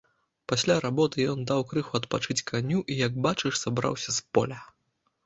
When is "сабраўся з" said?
3.63-4.25